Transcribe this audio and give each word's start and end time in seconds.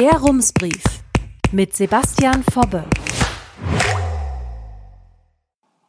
Der 0.00 0.18
Rumsbrief 0.18 0.82
mit 1.52 1.76
Sebastian 1.76 2.42
Fobbe. 2.42 2.84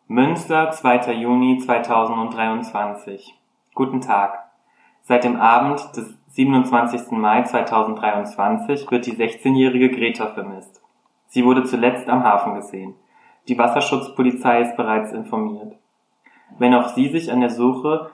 Münster, 0.10 0.72
2. 0.72 1.14
Juni 1.14 1.60
2023. 1.60 3.34
Guten 3.74 4.02
Tag. 4.02 4.50
Seit 5.02 5.24
dem 5.24 5.38
Abend 5.38 5.96
des 5.96 6.13
27. 6.28 7.12
Mai 7.12 7.44
2023 7.44 8.92
wird 8.92 9.05
die 9.05 9.13
16-jährige 9.13 9.92
Greta 9.92 10.28
vermisst. 10.28 10.81
Sie 11.28 11.46
wurde 11.46 11.63
zuletzt 11.63 12.09
am 12.09 12.25
Hafen 12.25 12.55
gesehen. 12.55 12.96
Die 13.47 13.57
Wasserschutzpolizei 13.57 14.59
ist 14.63 14.75
bereits 14.75 15.13
informiert. 15.13 15.78
Wenn 16.59 16.73
auch 16.73 16.89
Sie 16.89 17.07
sich 17.07 17.31
an 17.31 17.39
der 17.39 17.49
Suche 17.49 18.12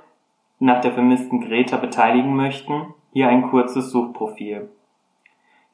nach 0.60 0.80
der 0.80 0.92
vermissten 0.92 1.42
Greta 1.42 1.78
beteiligen 1.78 2.36
möchten, 2.36 2.94
hier 3.14 3.30
ein 3.30 3.50
kurzes 3.50 3.90
Suchprofil. 3.90 4.70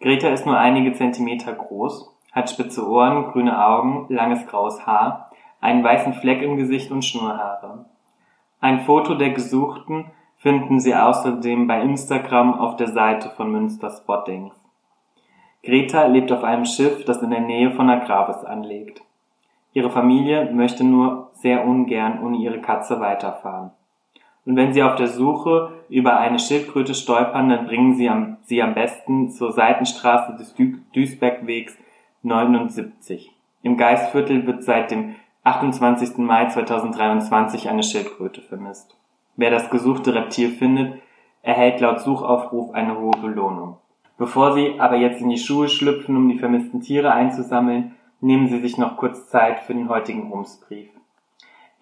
Greta 0.04 0.28
ist 0.28 0.46
nur 0.46 0.58
einige 0.58 0.92
Zentimeter 0.92 1.54
groß, 1.54 2.14
hat 2.34 2.50
spitze 2.50 2.86
Ohren, 2.86 3.32
grüne 3.32 3.66
Augen, 3.66 4.06
langes 4.10 4.46
graues 4.48 4.86
Haar, 4.86 5.32
einen 5.62 5.82
weißen 5.82 6.16
Fleck 6.16 6.42
im 6.42 6.58
Gesicht 6.58 6.92
und 6.92 7.06
Schnurrhaare. 7.06 7.86
Ein 8.60 8.82
Foto 8.82 9.16
der 9.16 9.30
Gesuchten 9.30 10.12
finden 10.36 10.82
Sie 10.82 10.94
außerdem 10.94 11.68
bei 11.68 11.82
Instagram 11.82 12.60
auf 12.60 12.76
der 12.76 12.90
Seite 12.90 13.30
von 13.30 13.50
Münster 13.50 13.92
Spottings. 13.92 14.54
Greta 15.64 16.08
lebt 16.08 16.34
auf 16.34 16.44
einem 16.44 16.66
Schiff, 16.66 17.06
das 17.06 17.22
in 17.22 17.30
der 17.30 17.40
Nähe 17.40 17.72
von 17.72 17.90
Agravis 17.90 18.44
anlegt. 18.44 19.02
Ihre 19.72 19.90
Familie 19.90 20.52
möchte 20.52 20.84
nur 20.84 21.32
sehr 21.36 21.66
ungern 21.66 22.22
ohne 22.22 22.40
ihre 22.40 22.60
Katze 22.60 23.00
weiterfahren. 23.00 23.72
Und 24.46 24.58
wenn 24.58 24.74
Sie 24.74 24.84
auf 24.84 24.96
der 24.96 25.08
Suche 25.08 25.72
über 25.90 26.18
eine 26.20 26.40
Schildkröte 26.40 26.94
stolpern, 26.94 27.50
dann 27.50 27.66
bringen 27.66 27.96
Sie 27.96 28.10
am, 28.10 28.38
Sie 28.42 28.62
am 28.62 28.74
besten 28.74 29.30
zur 29.30 29.52
Seitenstraße 29.52 30.36
des 30.36 30.54
Dü 30.54 30.80
Duisbergwegs 30.94 31.78
79. 32.24 33.32
Im 33.62 33.78
Geistviertel 33.78 34.46
wird 34.46 34.64
seit 34.64 34.92
dem 34.92 35.16
28. 35.44 36.18
Mai 36.18 36.48
2023 36.48 37.70
eine 37.70 37.84
Schildkröte 37.84 38.42
vermisst. 38.42 38.98
Wer 39.36 39.52
das 39.52 39.70
gesuchte 39.70 40.14
Reptil 40.14 40.50
findet, 40.50 41.02
erhält 41.42 41.80
laut 41.80 42.02
Suchaufruf 42.02 42.74
eine 42.74 43.00
hohe 43.00 43.18
Belohnung. 43.22 43.78
Bevor 44.18 44.54
Sie 44.54 44.80
aber 44.80 44.96
jetzt 44.98 45.22
in 45.22 45.30
die 45.30 45.38
Schuhe 45.38 45.70
schlüpfen, 45.70 46.16
um 46.16 46.30
die 46.30 46.38
vermissten 46.38 46.82
Tiere 46.82 47.12
einzusammeln, 47.12 47.96
nehmen 48.22 48.48
Sie 48.48 48.60
sich 48.60 48.78
noch 48.78 48.98
kurz 48.98 49.28
Zeit 49.30 49.62
für 49.62 49.74
den 49.74 49.90
heutigen 49.90 50.30
Rumsbrief. 50.30 50.90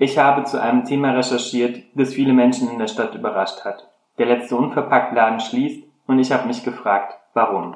Ich 0.03 0.17
habe 0.17 0.45
zu 0.45 0.59
einem 0.59 0.83
Thema 0.83 1.11
recherchiert, 1.11 1.83
das 1.94 2.16
viele 2.16 2.33
Menschen 2.33 2.67
in 2.71 2.80
der 2.80 2.88
Stadt 2.88 3.13
überrascht 3.13 3.63
hat. 3.63 3.88
Der 4.17 4.25
letzte 4.25 4.55
Unverpacktladen 4.55 5.39
schließt 5.39 5.83
und 6.07 6.17
ich 6.17 6.31
habe 6.31 6.47
mich 6.47 6.63
gefragt, 6.63 7.19
warum. 7.35 7.75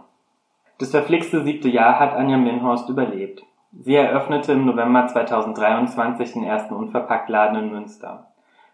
Das 0.80 0.90
verflixte 0.90 1.44
siebte 1.44 1.70
Jahr 1.70 2.00
hat 2.00 2.16
Anja 2.16 2.38
Minhorst 2.38 2.90
überlebt. 2.90 3.44
Sie 3.80 3.94
eröffnete 3.94 4.54
im 4.54 4.66
November 4.66 5.06
2023 5.06 6.34
den 6.34 6.44
ersten 6.46 6.74
Unverpacktladen 6.74 7.60
in 7.60 7.70
Münster. 7.72 8.26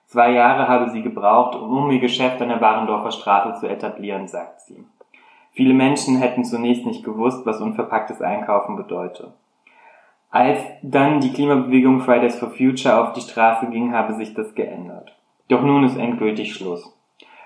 Zwei 0.05 0.31
Jahre 0.31 0.69
habe 0.69 0.89
sie 0.91 1.02
gebraucht, 1.02 1.57
um 1.57 1.91
ihr 1.91 1.99
Geschäft 1.99 2.41
an 2.41 2.47
der 2.47 2.61
Warendorfer 2.61 3.11
Straße 3.11 3.59
zu 3.59 3.67
etablieren, 3.67 4.29
sagt 4.29 4.61
sie. 4.61 4.85
Viele 5.52 5.73
Menschen 5.73 6.19
hätten 6.19 6.45
zunächst 6.45 6.85
nicht 6.85 7.03
gewusst, 7.03 7.45
was 7.45 7.59
unverpacktes 7.59 8.22
Einkaufen 8.22 8.77
bedeutet. 8.77 9.33
Als 10.33 10.59
dann 10.81 11.19
die 11.19 11.33
Klimabewegung 11.33 11.99
Fridays 11.99 12.39
for 12.39 12.51
Future 12.51 13.01
auf 13.01 13.11
die 13.11 13.19
Straße 13.19 13.67
ging, 13.67 13.93
habe 13.93 14.13
sich 14.13 14.33
das 14.33 14.55
geändert. 14.55 15.13
Doch 15.49 15.61
nun 15.61 15.83
ist 15.83 15.97
endgültig 15.97 16.53
Schluss. 16.53 16.97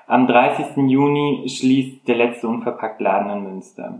Am 0.05 0.27
30. 0.27 0.77
Juni 0.87 1.49
schließt 1.49 2.07
der 2.07 2.15
letzte 2.15 2.47
Unverpacktladen 2.47 3.31
in 3.31 3.43
Münster. 3.43 3.99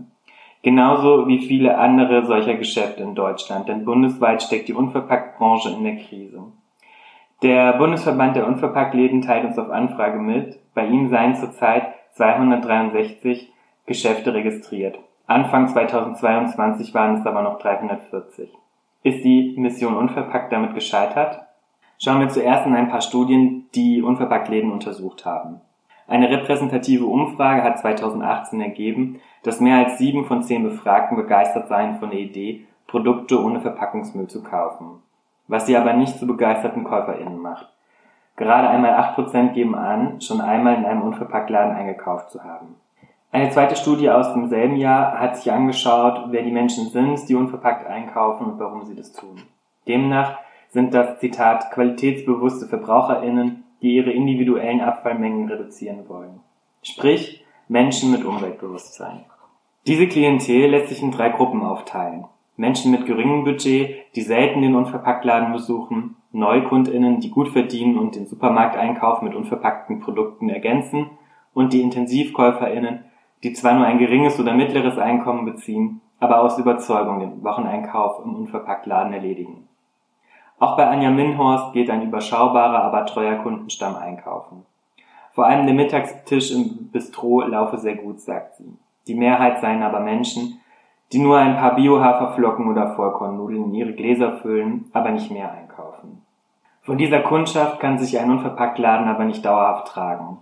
Genauso 0.62 1.26
wie 1.26 1.40
viele 1.40 1.78
andere 1.78 2.26
solcher 2.26 2.54
Geschäfte 2.54 3.02
in 3.02 3.16
Deutschland, 3.16 3.68
denn 3.68 3.84
bundesweit 3.84 4.40
steckt 4.40 4.68
die 4.68 4.74
Unverpacktbranche 4.74 5.70
in 5.70 5.82
der 5.82 5.96
Krise. 5.96 6.44
Der 7.42 7.72
Bundesverband 7.72 8.36
der 8.36 8.46
Unverpacktläden 8.46 9.20
teilt 9.20 9.46
uns 9.46 9.58
auf 9.58 9.70
Anfrage 9.70 10.20
mit, 10.20 10.60
bei 10.74 10.86
ihm 10.86 11.08
seien 11.08 11.34
zurzeit 11.34 11.88
263 12.12 13.52
Geschäfte 13.84 14.32
registriert. 14.32 14.96
Anfang 15.26 15.66
2022 15.66 16.94
waren 16.94 17.16
es 17.16 17.26
aber 17.26 17.42
noch 17.42 17.58
340. 17.58 18.56
Ist 19.06 19.22
die 19.22 19.54
Mission 19.56 19.96
Unverpackt 19.96 20.52
damit 20.52 20.74
gescheitert? 20.74 21.40
Schauen 21.96 22.18
wir 22.18 22.28
zuerst 22.28 22.66
in 22.66 22.74
ein 22.74 22.88
paar 22.88 23.00
Studien, 23.00 23.68
die 23.72 24.02
Unverpacktläden 24.02 24.72
untersucht 24.72 25.24
haben. 25.24 25.60
Eine 26.08 26.28
repräsentative 26.28 27.06
Umfrage 27.06 27.62
hat 27.62 27.78
2018 27.78 28.60
ergeben, 28.60 29.20
dass 29.44 29.60
mehr 29.60 29.76
als 29.76 29.98
sieben 29.98 30.24
von 30.24 30.42
zehn 30.42 30.64
Befragten 30.64 31.16
begeistert 31.16 31.68
seien 31.68 32.00
von 32.00 32.10
der 32.10 32.18
Idee, 32.18 32.66
Produkte 32.88 33.40
ohne 33.40 33.60
Verpackungsmüll 33.60 34.26
zu 34.26 34.42
kaufen. 34.42 35.00
Was 35.46 35.66
sie 35.66 35.76
aber 35.76 35.92
nicht 35.92 36.18
zu 36.18 36.26
begeisterten 36.26 36.82
KäuferInnen 36.82 37.38
macht. 37.38 37.68
Gerade 38.34 38.68
einmal 38.68 38.94
acht 38.94 39.14
Prozent 39.14 39.54
geben 39.54 39.76
an, 39.76 40.20
schon 40.20 40.40
einmal 40.40 40.74
in 40.74 40.84
einem 40.84 41.02
Unverpacktladen 41.02 41.76
eingekauft 41.76 42.32
zu 42.32 42.42
haben. 42.42 42.74
Eine 43.32 43.50
zweite 43.50 43.76
Studie 43.76 44.10
aus 44.10 44.32
demselben 44.32 44.76
Jahr 44.76 45.20
hat 45.20 45.36
sich 45.36 45.52
angeschaut, 45.52 46.26
wer 46.30 46.42
die 46.42 46.50
Menschen 46.50 46.88
sind, 46.88 47.28
die 47.28 47.34
unverpackt 47.34 47.86
einkaufen 47.86 48.46
und 48.46 48.58
warum 48.58 48.84
sie 48.84 48.94
das 48.94 49.12
tun. 49.12 49.42
Demnach 49.86 50.38
sind 50.70 50.94
das 50.94 51.20
Zitat 51.20 51.70
qualitätsbewusste 51.70 52.66
Verbraucherinnen, 52.66 53.64
die 53.82 53.94
ihre 53.94 54.10
individuellen 54.10 54.80
Abfallmengen 54.80 55.48
reduzieren 55.48 56.08
wollen. 56.08 56.40
Sprich 56.82 57.44
Menschen 57.68 58.10
mit 58.10 58.24
Umweltbewusstsein. 58.24 59.24
Diese 59.86 60.06
Klientel 60.06 60.70
lässt 60.70 60.88
sich 60.88 61.02
in 61.02 61.12
drei 61.12 61.28
Gruppen 61.28 61.62
aufteilen. 61.62 62.24
Menschen 62.56 62.90
mit 62.90 63.06
geringem 63.06 63.44
Budget, 63.44 63.96
die 64.14 64.22
selten 64.22 64.62
den 64.62 64.74
Unverpacktladen 64.74 65.52
besuchen, 65.52 66.16
Neukundinnen, 66.32 67.20
die 67.20 67.30
gut 67.30 67.48
verdienen 67.48 67.98
und 67.98 68.14
den 68.16 68.26
Supermarkteinkauf 68.26 69.22
mit 69.22 69.34
unverpackten 69.34 70.00
Produkten 70.00 70.48
ergänzen 70.48 71.10
und 71.54 71.72
die 71.72 71.82
Intensivkäuferinnen, 71.82 73.04
die 73.46 73.52
zwar 73.52 73.74
nur 73.74 73.86
ein 73.86 73.98
geringes 73.98 74.40
oder 74.40 74.54
mittleres 74.54 74.98
Einkommen 74.98 75.44
beziehen, 75.44 76.00
aber 76.18 76.40
aus 76.40 76.58
Überzeugung 76.58 77.20
den 77.20 77.44
Wocheneinkauf 77.44 78.24
im 78.24 78.34
Unverpacktladen 78.34 79.12
erledigen. 79.12 79.68
Auch 80.58 80.76
bei 80.76 80.88
Anja 80.88 81.10
Minhorst 81.10 81.72
geht 81.72 81.88
ein 81.88 82.02
überschaubarer, 82.02 82.82
aber 82.82 83.06
treuer 83.06 83.36
Kundenstamm 83.36 83.94
einkaufen. 83.94 84.66
Vor 85.32 85.46
allem 85.46 85.64
der 85.64 85.76
Mittagstisch 85.76 86.50
im 86.50 86.88
Bistro 86.90 87.42
laufe 87.42 87.78
sehr 87.78 87.94
gut, 87.94 88.20
sagt 88.20 88.56
sie. 88.56 88.76
Die 89.06 89.14
Mehrheit 89.14 89.60
seien 89.60 89.84
aber 89.84 90.00
Menschen, 90.00 90.60
die 91.12 91.20
nur 91.20 91.38
ein 91.38 91.56
paar 91.56 91.76
Biohaferflocken 91.76 92.68
oder 92.68 92.96
Vollkornnudeln 92.96 93.66
in 93.66 93.74
ihre 93.74 93.92
Gläser 93.92 94.38
füllen, 94.38 94.86
aber 94.92 95.12
nicht 95.12 95.30
mehr 95.30 95.52
einkaufen. 95.52 96.22
Von 96.82 96.98
dieser 96.98 97.20
Kundschaft 97.20 97.78
kann 97.78 97.98
sich 97.98 98.18
ein 98.18 98.28
Unverpacktladen 98.28 99.06
aber 99.06 99.24
nicht 99.24 99.44
dauerhaft 99.44 99.86
tragen. 99.86 100.38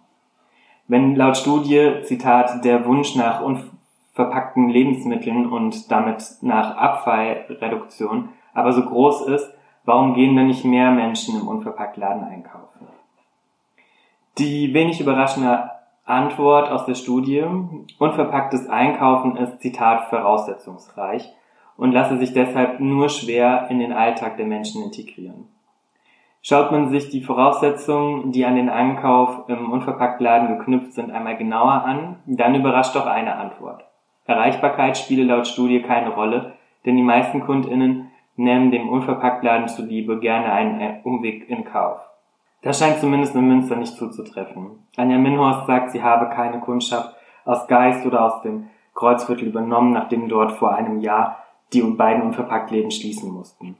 Wenn 0.86 1.16
laut 1.16 1.36
Studie, 1.36 2.02
Zitat, 2.02 2.64
der 2.64 2.84
Wunsch 2.84 3.14
nach 3.16 3.40
unverpackten 3.40 4.68
Lebensmitteln 4.68 5.50
und 5.50 5.90
damit 5.90 6.22
nach 6.42 6.76
Abfallreduktion 6.76 8.28
aber 8.52 8.72
so 8.72 8.84
groß 8.84 9.26
ist, 9.28 9.52
warum 9.84 10.14
gehen 10.14 10.36
denn 10.36 10.46
nicht 10.46 10.64
mehr 10.64 10.90
Menschen 10.90 11.40
im 11.40 11.48
Unverpacktladen 11.48 12.24
einkaufen? 12.24 12.86
Die 14.38 14.74
wenig 14.74 15.00
überraschende 15.00 15.70
Antwort 16.04 16.70
aus 16.70 16.84
der 16.84 16.94
Studie, 16.94 17.42
unverpacktes 17.98 18.68
Einkaufen 18.68 19.36
ist, 19.36 19.60
Zitat, 19.60 20.08
voraussetzungsreich 20.10 21.32
und 21.76 21.92
lasse 21.92 22.18
sich 22.18 22.32
deshalb 22.32 22.78
nur 22.80 23.08
schwer 23.08 23.68
in 23.70 23.78
den 23.78 23.92
Alltag 23.92 24.36
der 24.36 24.46
Menschen 24.46 24.82
integrieren. 24.82 25.48
Schaut 26.46 26.72
man 26.72 26.90
sich 26.90 27.08
die 27.08 27.22
Voraussetzungen, 27.22 28.30
die 28.30 28.44
an 28.44 28.56
den 28.56 28.68
Einkauf 28.68 29.48
im 29.48 29.72
Unverpacktladen 29.72 30.58
geknüpft 30.58 30.92
sind, 30.92 31.10
einmal 31.10 31.38
genauer 31.38 31.84
an, 31.86 32.16
dann 32.26 32.54
überrascht 32.54 32.94
doch 32.94 33.06
eine 33.06 33.36
Antwort. 33.36 33.82
Erreichbarkeit 34.26 34.98
spiele 34.98 35.24
laut 35.24 35.46
Studie 35.46 35.80
keine 35.80 36.10
Rolle, 36.10 36.52
denn 36.84 36.96
die 36.96 37.02
meisten 37.02 37.40
KundInnen 37.40 38.10
nehmen 38.36 38.70
dem 38.70 38.90
Unverpacktladen 38.90 39.68
zuliebe 39.68 40.20
gerne 40.20 40.52
einen 40.52 41.02
Umweg 41.04 41.48
in 41.48 41.64
Kauf. 41.64 42.00
Das 42.60 42.78
scheint 42.78 42.98
zumindest 42.98 43.34
in 43.34 43.48
Münster 43.48 43.76
nicht 43.76 43.96
zuzutreffen. 43.96 44.86
Anja 44.98 45.16
Minhorst 45.16 45.66
sagt, 45.66 45.92
sie 45.92 46.02
habe 46.02 46.28
keine 46.28 46.60
Kundschaft 46.60 47.16
aus 47.46 47.66
Geist 47.68 48.04
oder 48.04 48.22
aus 48.22 48.42
dem 48.42 48.68
Kreuzviertel 48.92 49.48
übernommen, 49.48 49.92
nachdem 49.92 50.28
dort 50.28 50.52
vor 50.52 50.74
einem 50.74 51.00
Jahr 51.00 51.38
die 51.72 51.80
beiden 51.80 52.22
Unverpacktläden 52.22 52.90
schließen 52.90 53.32
mussten. 53.32 53.78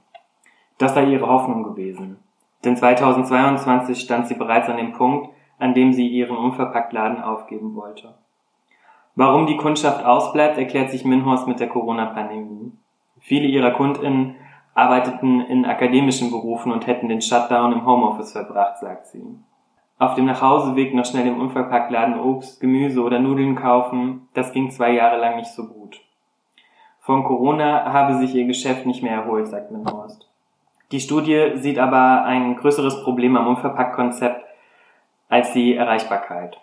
Das 0.79 0.95
sei 0.95 1.05
ihre 1.05 1.27
Hoffnung 1.27 1.61
gewesen. 1.61 2.24
Denn 2.63 2.77
2022 2.77 3.99
stand 3.99 4.27
sie 4.27 4.35
bereits 4.35 4.69
an 4.69 4.77
dem 4.77 4.93
Punkt, 4.93 5.29
an 5.59 5.73
dem 5.73 5.93
sie 5.93 6.07
ihren 6.07 6.37
Unverpacktladen 6.37 7.21
aufgeben 7.21 7.75
wollte. 7.75 8.15
Warum 9.15 9.45
die 9.45 9.57
Kundschaft 9.57 10.03
ausbleibt, 10.03 10.57
erklärt 10.57 10.91
sich 10.91 11.05
Minhorst 11.05 11.47
mit 11.47 11.59
der 11.59 11.69
Corona-Pandemie. 11.69 12.73
Viele 13.21 13.47
ihrer 13.47 13.71
KundInnen 13.71 14.35
arbeiteten 14.73 15.39
in 15.41 15.65
akademischen 15.65 16.31
Berufen 16.31 16.71
und 16.71 16.85
hätten 16.85 17.07
den 17.07 17.21
Shutdown 17.21 17.71
im 17.71 17.85
Homeoffice 17.85 18.33
verbracht, 18.33 18.79
sagt 18.79 19.07
sie. 19.07 19.23
Auf 19.97 20.15
dem 20.15 20.25
Nachhauseweg 20.25 20.93
noch 20.93 21.05
schnell 21.05 21.25
im 21.27 21.39
Unverpacktladen 21.39 22.19
Obst, 22.19 22.59
Gemüse 22.59 23.01
oder 23.01 23.19
Nudeln 23.19 23.55
kaufen, 23.55 24.27
das 24.33 24.51
ging 24.51 24.69
zwei 24.69 24.91
Jahre 24.91 25.17
lang 25.17 25.37
nicht 25.37 25.51
so 25.51 25.65
gut. 25.67 26.01
Von 26.99 27.23
Corona 27.23 27.93
habe 27.93 28.15
sich 28.15 28.35
ihr 28.35 28.45
Geschäft 28.45 28.85
nicht 28.85 29.01
mehr 29.01 29.13
erholt, 29.13 29.47
sagt 29.47 29.71
Minhorst. 29.71 30.29
Die 30.91 30.99
Studie 30.99 31.53
sieht 31.55 31.79
aber 31.79 32.23
ein 32.25 32.55
größeres 32.55 33.03
Problem 33.03 33.35
am 33.37 33.47
Unverpackt-Konzept 33.47 34.45
als 35.29 35.51
die 35.53 35.75
Erreichbarkeit. 35.75 36.59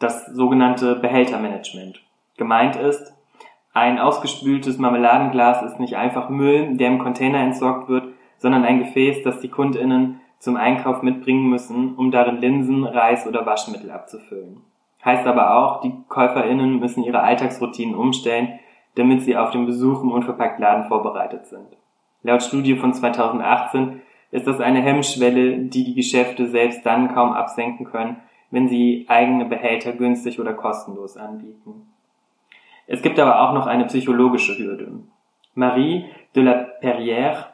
Das 0.00 0.26
sogenannte 0.26 0.96
Behältermanagement. 0.96 2.02
Gemeint 2.36 2.76
ist, 2.76 3.14
ein 3.72 3.98
ausgespültes 3.98 4.78
Marmeladenglas 4.78 5.62
ist 5.62 5.80
nicht 5.80 5.96
einfach 5.96 6.28
Müll, 6.28 6.76
der 6.76 6.88
im 6.88 6.98
Container 6.98 7.38
entsorgt 7.38 7.88
wird, 7.88 8.08
sondern 8.38 8.64
ein 8.64 8.80
Gefäß, 8.80 9.22
das 9.22 9.40
die 9.40 9.48
KundInnen 9.48 10.20
zum 10.38 10.56
Einkauf 10.56 11.02
mitbringen 11.02 11.48
müssen, 11.48 11.94
um 11.94 12.10
darin 12.10 12.38
Linsen, 12.38 12.84
Reis 12.84 13.26
oder 13.26 13.46
Waschmittel 13.46 13.90
abzufüllen. 13.90 14.60
Heißt 15.04 15.26
aber 15.26 15.56
auch, 15.56 15.80
die 15.80 15.92
KäuferInnen 16.08 16.80
müssen 16.80 17.04
ihre 17.04 17.20
Alltagsroutinen 17.20 17.94
umstellen, 17.94 18.58
damit 18.96 19.22
sie 19.22 19.36
auf 19.36 19.50
den 19.50 19.66
Besuch 19.66 20.02
im 20.02 20.12
Unverpacktladen 20.12 20.88
vorbereitet 20.88 21.46
sind. 21.46 21.68
Laut 22.24 22.42
Studie 22.42 22.76
von 22.76 22.94
2018 22.94 24.00
ist 24.30 24.46
das 24.46 24.58
eine 24.58 24.80
Hemmschwelle, 24.80 25.58
die 25.58 25.84
die 25.84 25.94
Geschäfte 25.94 26.48
selbst 26.48 26.84
dann 26.84 27.14
kaum 27.14 27.34
absenken 27.34 27.84
können, 27.84 28.16
wenn 28.50 28.66
sie 28.66 29.04
eigene 29.08 29.44
Behälter 29.44 29.92
günstig 29.92 30.40
oder 30.40 30.54
kostenlos 30.54 31.18
anbieten. 31.18 31.92
Es 32.86 33.02
gibt 33.02 33.18
aber 33.20 33.42
auch 33.42 33.52
noch 33.52 33.66
eine 33.66 33.84
psychologische 33.84 34.56
Hürde. 34.58 35.00
Marie 35.54 36.06
de 36.34 36.42
la 36.42 36.66
Perrière, 36.80 37.46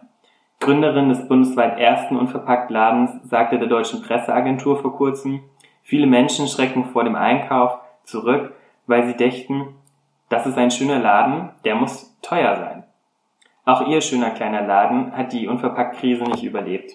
Gründerin 0.60 1.08
des 1.08 1.26
bundesweit 1.26 1.78
ersten 1.78 2.16
Unverpacktladens, 2.16 3.28
sagte 3.28 3.58
der 3.58 3.68
deutschen 3.68 4.02
Presseagentur 4.02 4.78
vor 4.78 4.94
kurzem, 4.94 5.42
viele 5.82 6.06
Menschen 6.06 6.46
schrecken 6.46 6.84
vor 6.84 7.02
dem 7.02 7.16
Einkauf 7.16 7.78
zurück, 8.04 8.54
weil 8.86 9.06
sie 9.06 9.16
dächten, 9.16 9.74
das 10.28 10.46
ist 10.46 10.56
ein 10.56 10.70
schöner 10.70 11.00
Laden, 11.00 11.50
der 11.64 11.74
muss 11.74 12.16
teuer 12.22 12.56
sein. 12.56 12.84
Auch 13.64 13.86
ihr 13.86 14.00
schöner 14.00 14.30
kleiner 14.30 14.62
Laden 14.62 15.16
hat 15.16 15.32
die 15.32 15.46
Unverpackt-Krise 15.46 16.24
nicht 16.24 16.42
überlebt. 16.42 16.92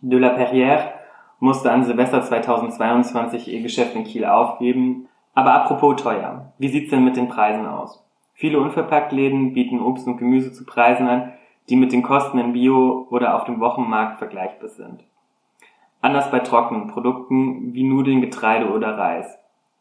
De 0.00 0.18
la 0.18 0.28
Perrière 0.28 0.92
musste 1.40 1.72
an 1.72 1.84
Silvester 1.84 2.22
2022 2.22 3.48
ihr 3.48 3.62
Geschäft 3.62 3.94
in 3.94 4.04
Kiel 4.04 4.24
aufgeben. 4.24 5.08
Aber 5.34 5.54
apropos 5.54 6.00
teuer, 6.00 6.52
wie 6.58 6.68
sieht's 6.68 6.90
denn 6.90 7.04
mit 7.04 7.16
den 7.16 7.28
Preisen 7.28 7.66
aus? 7.66 8.04
Viele 8.34 8.60
Unverpacktläden 8.60 9.52
bieten 9.52 9.80
Obst 9.80 10.06
und 10.06 10.18
Gemüse 10.18 10.52
zu 10.52 10.64
Preisen 10.64 11.08
an, 11.08 11.32
die 11.68 11.76
mit 11.76 11.92
den 11.92 12.02
Kosten 12.02 12.38
in 12.38 12.52
Bio 12.52 13.06
oder 13.10 13.34
auf 13.34 13.44
dem 13.44 13.60
Wochenmarkt 13.60 14.18
vergleichbar 14.18 14.68
sind. 14.68 15.04
Anders 16.00 16.30
bei 16.30 16.38
trockenen 16.38 16.86
Produkten 16.86 17.74
wie 17.74 17.82
Nudeln, 17.82 18.20
Getreide 18.20 18.70
oder 18.70 18.96
Reis. 18.96 19.38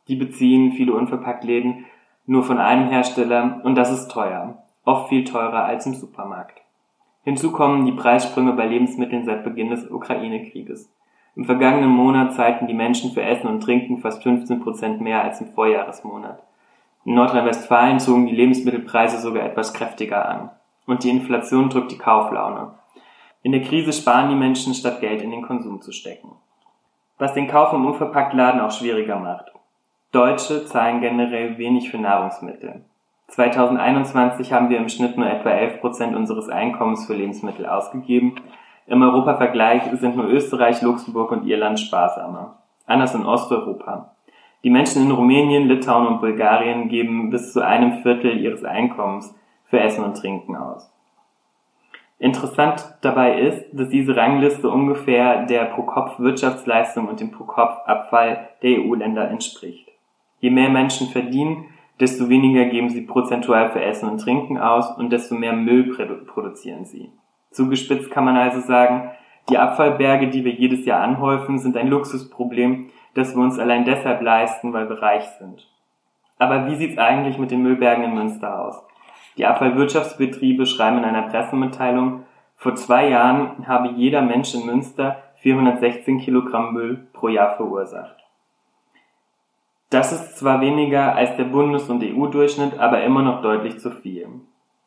Die 0.08 0.16
beziehen 0.16 0.72
viele 0.72 0.94
Unverpacktläden 0.94 1.86
nur 2.26 2.44
von 2.44 2.58
einem 2.58 2.90
Hersteller 2.90 3.62
und 3.64 3.76
das 3.76 3.92
ist 3.92 4.10
teuer, 4.10 4.64
oft 4.88 5.10
viel 5.10 5.26
teurer 5.26 5.66
als 5.66 5.86
im 5.86 5.94
Supermarkt. 5.94 6.62
Hinzu 7.24 7.52
kommen 7.52 7.86
die 7.86 7.92
Preissprünge 7.92 8.54
bei 8.54 8.66
Lebensmitteln 8.66 9.26
seit 9.26 9.44
Beginn 9.44 9.70
des 9.70 9.92
Ukraine-Krieges. 9.92 10.90
Im 11.36 11.44
vergangenen 11.44 11.90
Monat 11.90 12.34
zahlten 12.34 12.68
die 12.68 12.74
Menschen 12.74 13.12
für 13.12 13.22
Essen 13.22 13.48
und 13.48 13.62
Trinken 13.62 13.98
fast 13.98 14.24
15 14.24 14.62
Prozent 14.62 15.02
mehr 15.02 15.24
als 15.24 15.42
im 15.42 15.50
Vorjahresmonat. 15.50 16.42
In 17.04 17.16
Nordrhein-Westfalen 17.16 18.00
zogen 18.00 18.28
die 18.28 18.36
Lebensmittelpreise 18.36 19.20
sogar 19.20 19.44
etwas 19.44 19.74
kräftiger 19.74 20.28
an. 20.28 20.52
Und 20.86 21.04
die 21.04 21.10
Inflation 21.10 21.70
drückt 21.70 21.92
die 21.92 21.98
Kauflaune. 21.98 22.72
In 23.44 23.52
der 23.52 23.62
Krise 23.62 23.92
sparen 23.92 24.30
die 24.30 24.36
Menschen, 24.36 24.74
statt 24.74 25.02
Geld 25.02 25.22
in 25.22 25.32
den 25.32 25.42
Konsum 25.42 25.82
zu 25.82 25.92
stecken. 25.92 26.32
Was 27.18 27.34
den 27.34 27.48
Kauf 27.48 27.74
im 27.74 27.86
Unverpacktladen 27.86 28.62
auch 28.62 28.72
schwieriger 28.72 29.20
macht. 29.20 29.52
Deutsche 30.14 30.66
zahlen 30.66 31.02
generell 31.02 31.58
wenig 31.58 31.92
für 31.92 31.98
Nahrungsmittel. 31.98 32.86
2021 33.28 34.54
haben 34.54 34.70
wir 34.70 34.78
im 34.78 34.90
Schnitt 34.90 35.18
nur 35.18 35.30
etwa 35.30 35.50
11 35.50 35.82
Prozent 35.82 36.16
unseres 36.16 36.50
Einkommens 36.50 37.06
für 37.06 37.14
Lebensmittel 37.14 37.66
ausgegeben 37.66 38.36
im 38.88 39.02
Europavergleich 39.02 39.84
sind 40.00 40.16
nur 40.16 40.28
Österreich, 40.28 40.82
Luxemburg 40.82 41.32
und 41.32 41.46
Irland 41.46 41.78
sparsamer. 41.78 42.58
Anders 42.86 43.14
in 43.14 43.26
Osteuropa. 43.26 44.16
Die 44.64 44.70
Menschen 44.70 45.04
in 45.04 45.12
Rumänien, 45.12 45.68
Litauen 45.68 46.08
und 46.08 46.22
Bulgarien 46.22 46.88
geben 46.88 47.30
bis 47.30 47.52
zu 47.52 47.66
einem 47.66 48.02
Viertel 48.02 48.40
ihres 48.40 48.64
Einkommens 48.64 49.36
für 49.66 49.82
Essen 49.82 50.06
und 50.06 50.16
Trinken 50.16 50.56
aus. 50.56 50.90
Interessant 52.18 52.98
dabei 53.02 53.42
ist, 53.42 53.66
dass 53.74 53.90
diese 53.90 54.16
Rangliste 54.16 54.70
ungefähr 54.70 55.46
der 55.46 55.66
Pro-Kopf-Wirtschaftsleistung 55.66 57.10
und 57.10 57.20
dem 57.20 57.32
Pro-Kopf-Abfall 57.32 58.48
der 58.64 58.80
EU-Länder 58.80 59.30
entspricht. 59.30 59.90
Je 60.40 60.50
mehr 60.50 60.70
Menschen 60.70 61.10
verdienen, 61.10 61.66
desto 62.00 62.30
weniger 62.30 62.66
geben 62.66 62.90
sie 62.90 63.02
prozentual 63.02 63.72
für 63.72 63.82
Essen 63.82 64.10
und 64.10 64.20
Trinken 64.20 64.58
aus 64.58 64.92
und 64.98 65.12
desto 65.12 65.36
mehr 65.36 65.54
Müll 65.54 65.96
produzieren 66.26 66.86
sie. 66.86 67.12
Zugespitzt 67.52 68.12
kann 68.12 68.26
man 68.26 68.38
also 68.38 68.62
sagen, 68.62 69.12
die 69.50 69.58
Abfallberge, 69.58 70.28
die 70.28 70.44
wir 70.44 70.52
jedes 70.52 70.86
Jahr 70.86 71.02
anhäufen, 71.02 71.58
sind 71.58 71.78
ein 71.78 71.88
Luxusproblem, 71.88 72.90
das 73.14 73.36
wir 73.36 73.42
uns 73.42 73.58
allein 73.58 73.86
deshalb 73.86 74.22
leisten, 74.22 74.74
weil 74.74 74.90
wir 74.90 75.02
reich 75.02 75.24
sind. 75.40 75.68
Aber 76.38 76.68
wie 76.68 76.76
sieht's 76.76 76.98
eigentlich 76.98 77.38
mit 77.38 77.50
den 77.50 77.64
Müllbergen 77.64 78.04
in 78.04 78.14
Münster 78.14 78.62
aus? 78.62 78.84
Die 79.38 79.46
Abfallwirtschaftsbetriebe 79.46 80.66
schreiben 80.66 80.98
in 80.98 81.06
einer 81.06 81.24
Pressemitteilung, 81.24 82.26
vor 82.58 82.76
zwei 82.76 83.10
Jahren 83.10 83.68
habe 83.68 83.90
jeder 83.96 84.22
Mensch 84.22 84.54
in 84.54 84.66
Münster 84.66 85.24
416 85.38 86.20
Kilogramm 86.20 86.74
Müll 86.74 87.08
pro 87.14 87.28
Jahr 87.28 87.56
verursacht. 87.56 88.27
Das 89.90 90.12
ist 90.12 90.38
zwar 90.38 90.60
weniger 90.60 91.16
als 91.16 91.38
der 91.38 91.46
Bundes- 91.46 91.90
und 91.90 92.04
EU-Durchschnitt, 92.04 92.78
aber 92.78 93.04
immer 93.04 93.22
noch 93.22 93.42
deutlich 93.42 93.80
zu 93.80 93.92
viel. 93.92 94.28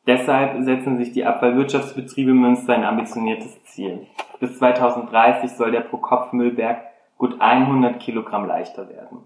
Deshalb 0.06 0.62
setzen 0.62 0.98
sich 0.98 1.12
die 1.12 1.24
Abfallwirtschaftsbetriebe 1.24 2.32
Münster 2.32 2.74
ein 2.74 2.84
ambitioniertes 2.84 3.62
Ziel. 3.64 4.06
Bis 4.40 4.58
2030 4.58 5.52
soll 5.52 5.70
der 5.70 5.80
Pro-Kopf-Müllberg 5.80 6.82
gut 7.16 7.40
100 7.40 7.98
Kilogramm 8.00 8.46
leichter 8.46 8.88
werden. 8.88 9.18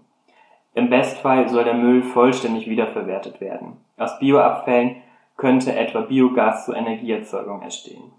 Im 0.73 0.89
Bestfall 0.89 1.47
soll 1.49 1.63
der 1.63 1.73
Müll 1.73 2.03
vollständig 2.03 2.69
wiederverwertet 2.69 3.39
werden. 3.41 3.77
Aus 3.97 4.19
Bioabfällen 4.19 4.97
könnte 5.37 5.75
etwa 5.75 6.01
Biogas 6.01 6.65
zur 6.65 6.75
Energieerzeugung 6.75 7.61
entstehen. 7.61 8.11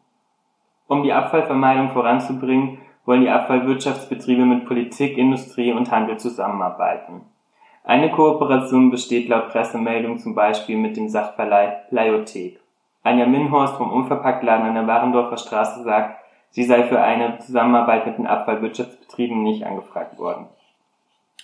Um 0.88 1.02
die 1.02 1.12
Abfallvermeidung 1.12 1.90
voranzubringen, 1.90 2.78
wollen 3.04 3.22
die 3.22 3.30
Abfallwirtschaftsbetriebe 3.30 4.44
mit 4.44 4.66
Politik, 4.66 5.16
Industrie 5.18 5.72
und 5.72 5.90
Handel 5.90 6.18
zusammenarbeiten. 6.18 7.22
Eine 7.88 8.10
Kooperation 8.10 8.90
besteht 8.90 9.28
laut 9.28 9.50
Pressemeldung 9.50 10.18
zum 10.18 10.34
Beispiel 10.34 10.76
mit 10.76 10.96
dem 10.96 11.08
Sachverleih 11.08 11.84
Leiothek. 11.90 12.58
Anja 13.04 13.26
Minhorst 13.26 13.76
vom 13.76 13.92
Unverpacktladen 13.92 14.66
an 14.66 14.74
der 14.74 14.88
Warendorfer 14.88 15.36
Straße 15.36 15.84
sagt, 15.84 16.20
sie 16.50 16.64
sei 16.64 16.82
für 16.82 17.00
eine 17.00 17.38
Zusammenarbeit 17.38 18.04
mit 18.04 18.18
den 18.18 18.26
Abfallwirtschaftsbetrieben 18.26 19.40
nicht 19.40 19.64
angefragt 19.64 20.18
worden. 20.18 20.48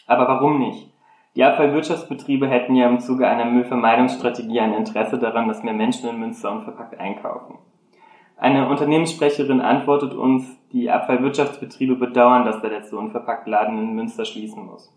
Aber 0.08 0.26
warum 0.26 0.58
nicht? 0.58 0.92
Die 1.37 1.44
Abfallwirtschaftsbetriebe 1.44 2.49
hätten 2.49 2.75
ja 2.75 2.88
im 2.88 2.99
Zuge 2.99 3.28
einer 3.28 3.44
Müllvermeidungsstrategie 3.44 4.58
ein 4.58 4.75
Interesse 4.75 5.20
daran, 5.20 5.46
dass 5.46 5.62
mehr 5.62 5.75
Menschen 5.75 6.11
in 6.11 6.18
Münster 6.18 6.50
unverpackt 6.50 6.99
einkaufen. 6.99 7.58
Eine 8.37 8.68
Unternehmenssprecherin 8.68 9.61
antwortet 9.61 10.12
uns, 10.12 10.58
die 10.72 10.90
Abfallwirtschaftsbetriebe 10.90 11.94
bedauern, 11.94 12.44
dass 12.44 12.61
der 12.61 12.70
letzte 12.70 12.96
Unverpacktladen 12.96 13.78
in 13.78 13.94
Münster 13.94 14.25
schließen 14.25 14.66
muss. 14.66 14.92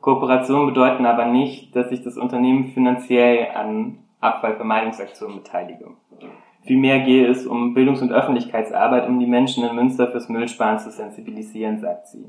Kooperationen 0.00 0.66
bedeuten 0.66 1.06
aber 1.06 1.26
nicht, 1.26 1.76
dass 1.76 1.90
sich 1.90 2.02
das 2.02 2.16
Unternehmen 2.16 2.72
finanziell 2.72 3.48
an 3.54 3.98
Abfallvermeidungsaktionen 4.20 5.36
beteilige. 5.36 5.90
Vielmehr 6.62 7.00
gehe 7.00 7.26
es 7.26 7.46
um 7.46 7.74
Bildungs- 7.74 8.02
und 8.02 8.12
Öffentlichkeitsarbeit, 8.12 9.08
um 9.08 9.18
die 9.18 9.26
Menschen 9.26 9.64
in 9.64 9.74
Münster 9.74 10.08
fürs 10.08 10.28
Müllsparen 10.28 10.78
zu 10.78 10.90
sensibilisieren, 10.90 11.80
sagt 11.80 12.08
sie. 12.08 12.26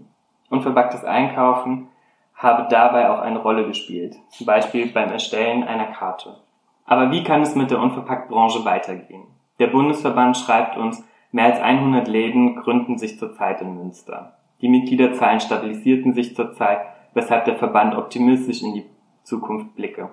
Unverpacktes 0.50 1.04
Einkaufen 1.04 1.88
habe 2.36 2.68
dabei 2.70 3.10
auch 3.10 3.20
eine 3.20 3.40
Rolle 3.40 3.68
gespielt, 3.68 4.16
zum 4.30 4.46
Beispiel 4.46 4.88
beim 4.88 5.10
Erstellen 5.10 5.64
einer 5.64 5.88
Karte. 5.88 6.38
Aber 6.86 7.12
wie 7.12 7.24
kann 7.24 7.42
es 7.42 7.56
mit 7.56 7.72
der 7.72 7.80
Unverpacktbranche 7.80 8.66
weitergehen? 8.66 9.28
Der 9.60 9.68
Bundesverband 9.68 10.38
schreibt 10.38 10.78
uns, 10.78 11.06
mehr 11.32 11.46
als 11.46 11.62
100 11.62 12.08
Läden 12.08 12.56
gründen 12.56 12.98
sich 12.98 13.20
zurzeit 13.20 13.62
in 13.62 13.76
Münster. 13.76 14.38
Die 14.62 14.70
Mitgliederzahlen 14.70 15.40
stabilisierten 15.40 16.14
sich 16.14 16.36
zurzeit 16.36 16.80
weshalb 17.14 17.46
der 17.46 17.56
Verband 17.56 17.96
optimistisch 17.96 18.62
in 18.62 18.74
die 18.74 18.86
Zukunft 19.24 19.76
blicke. 19.76 20.10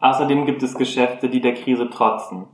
Außerdem 0.00 0.46
gibt 0.46 0.62
es 0.62 0.76
Geschäfte, 0.76 1.28
die 1.28 1.40
der 1.40 1.54
Krise 1.54 1.90
trotzen. 1.90 2.46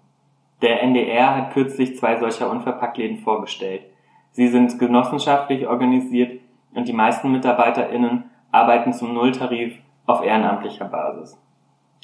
Der 0.62 0.82
NDR 0.82 1.36
hat 1.36 1.52
kürzlich 1.52 1.96
zwei 1.96 2.16
solcher 2.16 2.50
Unverpacktläden 2.50 3.18
vorgestellt. 3.18 3.82
Sie 4.30 4.48
sind 4.48 4.78
genossenschaftlich 4.78 5.66
organisiert 5.66 6.40
und 6.74 6.88
die 6.88 6.92
meisten 6.92 7.30
MitarbeiterInnen 7.32 8.24
arbeiten 8.50 8.92
zum 8.92 9.14
Nulltarif 9.14 9.78
auf 10.06 10.24
ehrenamtlicher 10.24 10.86
Basis. 10.86 11.38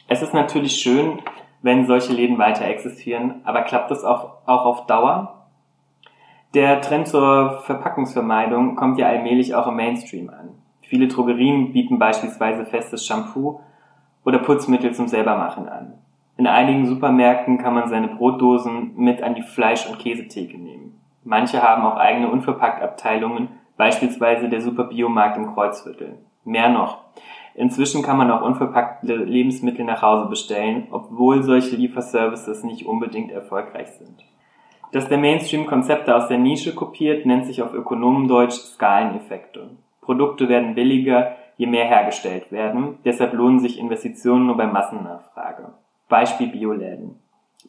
Es 0.09 0.23
ist 0.23 0.35
natürlich 0.35 0.73
schön, 0.73 1.21
wenn 1.63 1.87
solche 1.87 2.13
Läden 2.13 2.39
weiter 2.39 2.65
existieren, 2.65 3.41
aber 3.45 3.63
klappt 3.63 3.91
das 3.91 4.05
auch, 4.05 4.39
auch 4.47 4.65
auf 4.65 4.87
Dauer? 4.87 5.47
Der 6.55 6.81
Trend 6.81 7.07
zur 7.07 7.61
Verpackungsvermeidung 7.61 8.75
kommt 8.75 8.99
ja 8.99 9.07
allmählich 9.07 9.55
auch 9.55 9.69
im 9.69 9.77
Mainstream 9.77 10.31
an. 10.31 10.60
Viele 10.91 11.07
Drogerien 11.07 11.73
bieten 11.73 12.01
beispielsweise 12.01 12.67
festes 12.67 13.07
Shampoo 13.07 13.61
oder 14.25 14.41
Putzmittel 14.41 14.93
zum 14.93 15.07
Selbermachen 15.07 15.69
an. 15.69 15.95
In 16.37 16.49
einigen 16.49 16.85
Supermärkten 16.85 17.59
kann 17.59 17.75
man 17.75 17.89
seine 17.89 18.09
Brotdosen 18.09 18.97
mit 18.97 19.23
an 19.23 19.37
die 19.37 19.43
Fleisch- 19.43 19.89
und 19.89 20.01
Käsetheke 20.01 20.59
nehmen. 20.59 21.01
Manche 21.23 21.63
haben 21.63 21.85
auch 21.85 21.97
eigene 21.97 22.29
Unverpacktabteilungen, 22.29 23.51
beispielsweise 23.77 24.49
der 24.49 24.63
Superbiomarkt 24.63 25.37
im 25.37 25.55
Kreuzviertel. 25.55 26.19
Mehr 26.45 26.71
noch. 26.71 27.05
Inzwischen 27.55 28.03
kann 28.03 28.19
man 28.19 28.33
auch 28.33 28.43
unverpackte 28.43 29.15
Lebensmittel 29.15 29.85
nach 29.85 30.03
Hause 30.03 30.29
bestellen, 30.29 30.89
obwohl 30.91 31.45
solche 31.45 31.77
Lieferservices 31.77 32.65
nicht 32.65 32.85
unbedingt 32.85 33.31
erfolgreich 33.31 33.91
sind. 33.91 34.25
Dass 34.91 35.09
der 35.09 35.19
Mainstream 35.19 35.67
Konzepte 35.67 36.17
aus 36.17 36.27
der 36.27 36.39
Nische 36.39 36.75
kopiert, 36.75 37.27
nennt 37.27 37.47
sich 37.47 37.63
auf 37.63 37.75
Ökonomendeutsch 37.75 38.55
Skaleneffekte. 38.55 39.71
Produkte 40.11 40.49
werden 40.49 40.75
billiger, 40.75 41.37
je 41.57 41.69
mehr 41.69 41.85
hergestellt 41.85 42.51
werden, 42.51 42.99
deshalb 43.05 43.33
lohnen 43.33 43.61
sich 43.61 43.79
Investitionen 43.79 44.49
nur 44.49 44.57
bei 44.57 44.67
Massennachfrage. 44.67 45.73
Beispiel 46.09 46.49
Bioläden. 46.49 47.21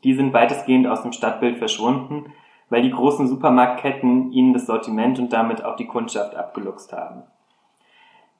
Die 0.03 0.15
sind 0.15 0.33
weitestgehend 0.33 0.87
aus 0.87 1.03
dem 1.03 1.11
Stadtbild 1.11 1.59
verschwunden, 1.59 2.33
weil 2.71 2.81
die 2.81 2.89
großen 2.89 3.27
Supermarktketten 3.27 4.31
ihnen 4.31 4.53
das 4.53 4.65
Sortiment 4.65 5.19
und 5.19 5.31
damit 5.31 5.63
auch 5.63 5.75
die 5.75 5.85
Kundschaft 5.85 6.35
abgeluchst 6.35 6.93
haben. 6.93 7.21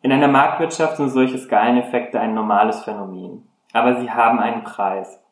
In 0.02 0.12
einer 0.12 0.30
Marktwirtschaft 0.30 0.98
sind 0.98 1.10
solche 1.10 1.38
Skaleneffekte 1.38 2.20
ein 2.20 2.34
normales 2.34 2.84
Phänomen. 2.84 3.48
Aber 3.72 4.02
sie 4.02 4.10
haben 4.10 4.40
einen 4.40 4.64
Preis. 4.64 5.24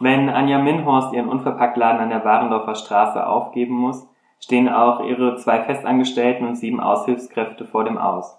Wenn 0.00 0.28
Anja 0.28 0.58
Minhorst 0.58 1.14
ihren 1.14 1.30
Unverpacktladen 1.30 1.98
an 1.98 2.10
der 2.10 2.26
Warendorfer 2.26 2.74
Straße 2.74 3.26
aufgeben 3.26 3.74
muss, 3.74 4.06
stehen 4.40 4.68
auch 4.68 5.04
ihre 5.04 5.36
zwei 5.36 5.62
Festangestellten 5.62 6.46
und 6.46 6.56
sieben 6.56 6.80
Aushilfskräfte 6.80 7.64
vor 7.64 7.84
dem 7.84 7.98
Aus. 7.98 8.38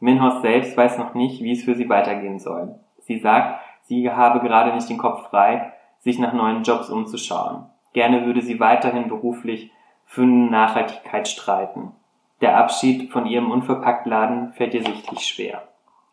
Minhorst 0.00 0.42
selbst 0.42 0.76
weiß 0.76 0.98
noch 0.98 1.14
nicht, 1.14 1.42
wie 1.42 1.52
es 1.52 1.64
für 1.64 1.74
sie 1.74 1.88
weitergehen 1.88 2.38
soll. 2.38 2.74
Sie 3.00 3.18
sagt, 3.18 3.60
sie 3.82 4.10
habe 4.10 4.40
gerade 4.40 4.74
nicht 4.74 4.88
den 4.88 4.98
Kopf 4.98 5.28
frei, 5.28 5.72
sich 6.00 6.18
nach 6.18 6.32
neuen 6.32 6.62
Jobs 6.62 6.90
umzuschauen. 6.90 7.66
Gerne 7.92 8.26
würde 8.26 8.42
sie 8.42 8.58
weiterhin 8.58 9.08
beruflich 9.08 9.70
für 10.06 10.22
Nachhaltigkeit 10.22 11.28
streiten. 11.28 11.92
Der 12.40 12.56
Abschied 12.58 13.12
von 13.12 13.26
ihrem 13.26 13.50
Unverpacktladen 13.50 14.52
fällt 14.54 14.74
ihr 14.74 14.84
sichtlich 14.84 15.20
schwer. 15.20 15.68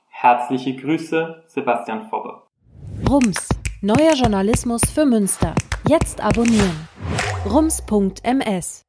Herzliche 0.10 0.76
Grüße, 0.76 1.44
Sebastian 1.48 2.10
Fobbe. 2.10 2.44
Rums, 3.10 3.50
neuer 3.82 4.14
Journalismus 4.14 4.82
für 4.94 5.06
Münster. 5.06 5.56
Jetzt 5.88 6.24
abonnieren. 6.24 6.88
rums.ms 7.50 8.89